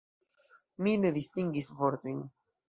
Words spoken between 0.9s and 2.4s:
ne distingis vortojn.